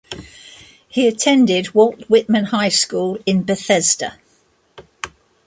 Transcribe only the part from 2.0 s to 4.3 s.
Whitman High School in Bethesda.